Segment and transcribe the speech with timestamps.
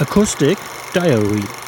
[0.00, 0.56] Acoustic
[0.94, 1.67] Diary